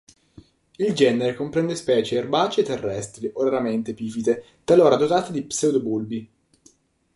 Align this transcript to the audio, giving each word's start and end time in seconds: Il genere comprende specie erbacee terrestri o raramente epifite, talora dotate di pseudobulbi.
Il 0.77 0.93
genere 0.95 1.35
comprende 1.35 1.75
specie 1.75 2.15
erbacee 2.17 2.63
terrestri 2.63 3.29
o 3.35 3.43
raramente 3.43 3.91
epifite, 3.91 4.43
talora 4.63 4.95
dotate 4.95 5.31
di 5.31 5.43
pseudobulbi. 5.43 6.31